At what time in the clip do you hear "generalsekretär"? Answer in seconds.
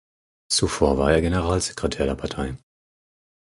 1.21-2.07